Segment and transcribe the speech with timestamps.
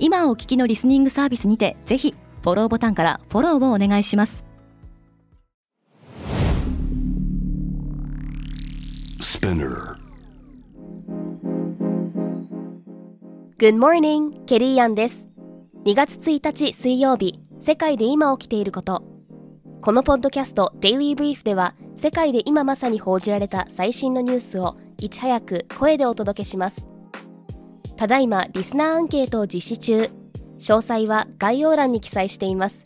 [0.00, 4.44] 今お聞きのリスニングサービスにてぜひフォローボタンからフォローをお願いします。
[13.58, 15.28] Good morning, ケリーアンです。
[15.84, 19.02] 2月1日水曜日世界で今起きていること。
[19.80, 26.88] このポッドキャスト Daily Brief では世界で今まさに報じられた最新のニュースをいち早く声でお届けします
[27.98, 30.08] ただいまリスナーアンケートを実施中。
[30.60, 32.84] 詳細は概要欄に記載しています。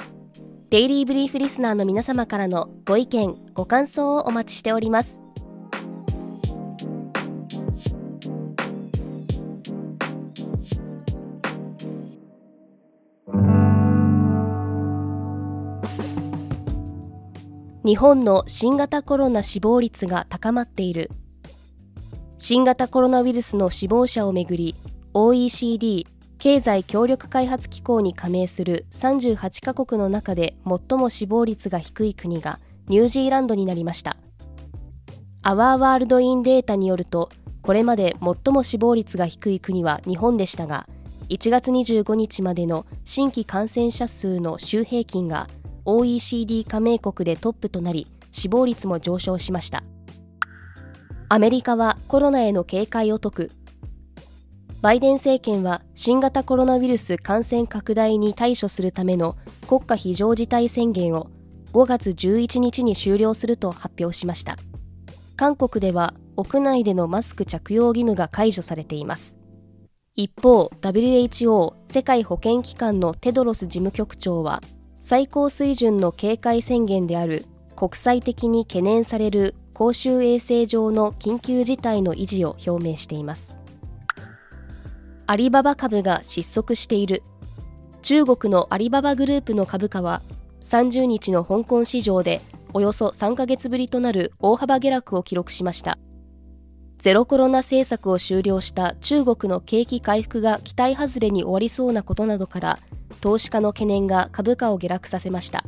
[0.70, 5.20] デイリーブリーフリスナーの皆様からのご意見ご感想をお待ちしております。
[17.84, 21.10] 日本の新型コロナ死亡率が高まっている。
[22.38, 24.74] 新型コロナウイルスの死亡者をめぐり
[25.14, 26.06] OECD
[26.38, 34.16] 経済協力開発機構に加盟する38カ国の中で最も死亡率が低い国がニュージーランドになりました。
[35.42, 37.28] アワーワールドインデータによると
[37.62, 40.86] これまで最も死亡率が低い国は日本でしたが
[41.28, 45.48] 1月25日までの新規感染者数の週平均が
[45.84, 49.82] OECD 加盟国でトップとなり死亡率も上昇しました。
[51.28, 53.50] アメリカはコロナへの警戒を解く
[54.82, 59.36] バイデン政権は新型コロナウイルス感染拡大に対処するための
[59.68, 61.30] 国家非常事態宣言を
[61.72, 64.56] 5月11日に終了すると発表しました。
[65.36, 69.36] 韓国では屋内でのマスク着用義務が解除されています。
[70.16, 74.62] 一方 WHO 世界保健機関のテドロス事務局長は
[74.98, 83.61] 最高水準の警戒宣言である国際的に懸念される公衆衛生上の緊急事態の維持を表明しています。
[85.26, 87.22] アリババ株が失速している。
[88.02, 90.22] 中国のアリババグループの株価は
[90.64, 92.40] 30日の香港市場で
[92.74, 95.98] およそ3ヶ月ぶりとなる大幅下落を記録しました。
[96.98, 102.78] ゼロコロナ政策を終了した中国の景気回復が期待外れに終わりそうなことなどから
[103.20, 105.64] 投資家の懸念が株価を下落させました。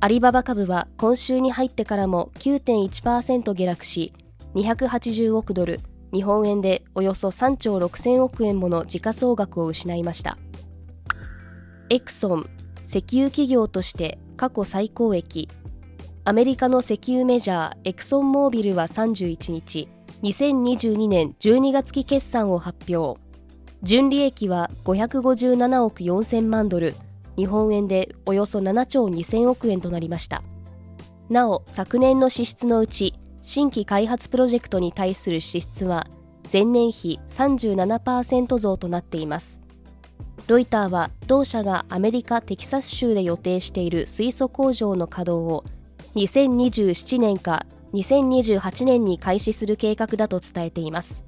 [0.00, 4.12] アリババ株は今週に入ってからも9.1%下落し
[4.54, 5.80] 280億ドル。
[6.12, 10.38] 日本円でおよそ3兆6千億円もの時価総額を失いました。
[11.90, 12.50] エクソン
[12.84, 15.48] 石油企業として過去最高益。
[16.24, 19.88] アメリカの石油メジャーエクソンモービルは31日
[20.22, 23.20] 2022年12月期決算を発表。
[23.82, 26.94] 純利益は557億4000万ドル。
[27.36, 30.42] 日本円でおよそ7兆2000億円となりました。
[31.28, 33.14] なお昨年の支出のうち
[33.48, 36.08] 新規開発プロジェクトに対する支出は
[36.52, 39.60] 前年比37%増となっています。
[40.48, 45.64] ロイターは同社がアメリカ・テキサス州で予定している水素工場の稼働を
[46.16, 51.24] 2027年か2028年に開始する計画だと伝えています。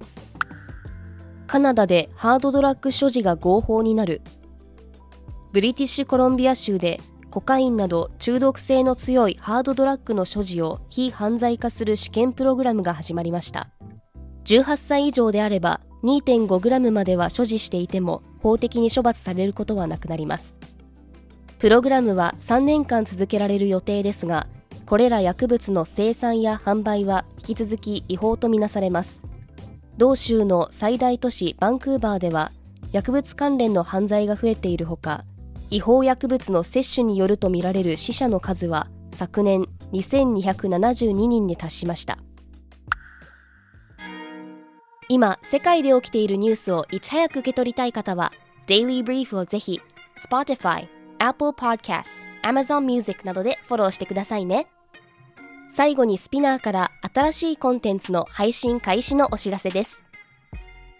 [1.46, 4.22] カナダでハードドラッグ所持が合法になる。
[5.52, 7.00] ブリティッシュコロンビア州で
[7.38, 13.68] コカインなど中毒性の強いハードドラッグの所持を非犯罪化する試験プログラムが始まりました。
[14.42, 20.58] 18歳以上であれば 2.5g までは所持していても法的に処罰されることはなくなります。
[21.60, 24.48] プログラムは3年間続けられる予定ですが
[24.84, 29.22] これら薬物の生産や販売は引き続き違法とみなされます。
[29.96, 32.50] 同州の最大都市バンクーバーでは
[32.90, 35.22] 薬物関連の犯罪が増えているほか
[35.70, 42.18] 違法薬物の摂取によるとみられる死者の数は昨年2272人に達しました。
[45.10, 48.32] 今世界で起きているニュースをいち早く受け取りたい方は
[48.66, 49.80] Daily Brief をぜひ
[50.18, 50.86] Spotify、
[51.18, 52.04] Apple Podcast、
[52.42, 54.68] Amazon Music などでフォローしてくださいね。
[55.70, 60.02] 最後にスピナーから新しいコンテンツの配信開始のお知らせです。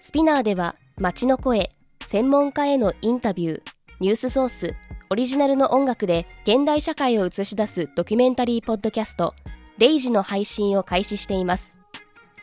[0.01, 1.71] スピナーでは街の声
[2.05, 4.75] 専門家へのインタビューニュースソース、
[5.11, 9.35] オリジナルの音楽で現代社会を映し出すドキュメンタリーポッドキャスト、
[9.77, 11.77] レイジの配信を開始しています。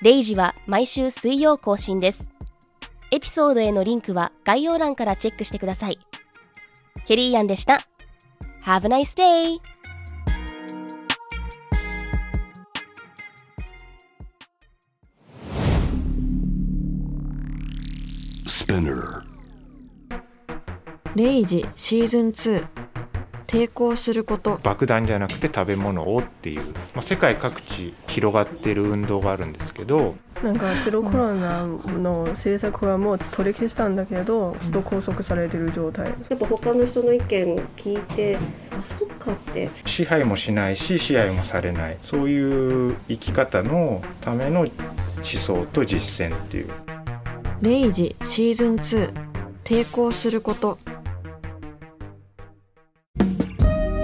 [0.01, 2.29] レイジは毎週水曜更新です。
[3.11, 5.99] エピソードへのリンクは概要欄からチェックしてください。
[7.05, 7.87] ケリーアンでした。
[8.65, 9.59] Have a nice day!
[18.45, 19.34] Spinner.
[21.15, 22.67] レイジシーズン2
[23.47, 24.59] 抵抗すること。
[24.61, 26.61] 爆弾じゃなくて食べ物をっていう、
[26.93, 30.15] まあ、世界各地広がってる運動があるんですけど。
[30.43, 36.07] なんかゼロコロナの政策はもう取り消したんだけど、ずっと拘束されてる状態。
[36.07, 38.37] やっぱ他の人の意見聞いて
[38.71, 39.69] あそっかって。
[39.85, 41.97] 支配もしないし支配もされない。
[42.01, 44.69] そういう生き方のための思
[45.23, 46.69] 想と実践っていう。
[47.61, 49.13] レイジシーズン2
[49.63, 50.77] 抵抗すること